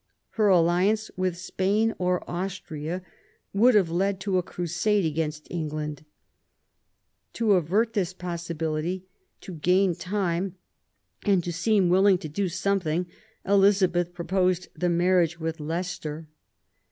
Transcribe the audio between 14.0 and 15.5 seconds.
proposed the marriage